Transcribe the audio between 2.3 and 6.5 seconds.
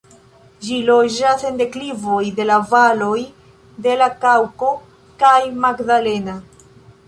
de valoj de la Kaŭko kaj Magdalena.